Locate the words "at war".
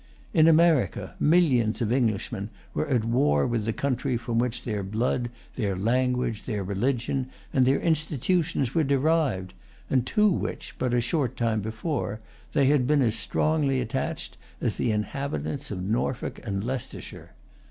2.87-3.45